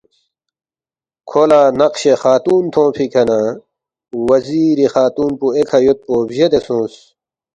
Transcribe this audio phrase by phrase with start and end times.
[1.29, 3.39] کھو لہ نقشِ خاتون تھونگفی کھہ نہ
[4.27, 6.95] وزیری خاتون پو ایکھہ یودپو بجیدے سونگس